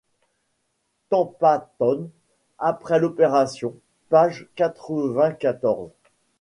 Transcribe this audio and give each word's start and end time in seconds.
Tampa-Town, 1.11 2.09
après 2.57 2.97
l’opération, 2.97 3.75
page 4.09 4.47
quatre-vingt-quatorze. 4.55 5.91